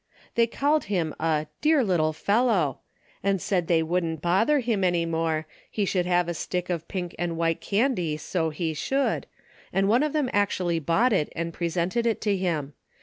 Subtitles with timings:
[0.33, 2.79] They called him a" dear little fellow,"
[3.21, 7.13] and said they wouldn't bother him any more, he should have a stick of pink
[7.19, 9.27] and white candy so he should,
[9.71, 12.73] and one of them actually bought it and presented it to him.